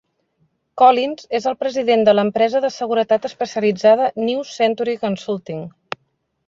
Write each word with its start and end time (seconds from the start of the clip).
Collins 0.81 1.27
és 1.39 1.45
el 1.51 1.57
president 1.63 2.05
de 2.09 2.15
l'empresa 2.17 2.63
de 2.65 2.73
seguretat 2.79 3.29
especialitzada 3.31 4.11
New 4.27 4.43
Century 4.57 4.99
Consulting. 5.07 5.63